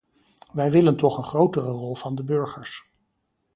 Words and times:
Wij 0.51 0.71
willen 0.71 0.97
toch 0.97 1.17
een 1.17 1.23
grotere 1.23 1.69
rol 1.69 1.95
van 1.95 2.15
de 2.15 2.23
burgers. 2.23 2.91